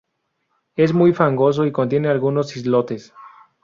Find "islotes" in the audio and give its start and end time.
2.57-3.13